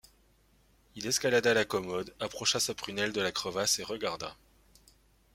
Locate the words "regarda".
3.83-4.35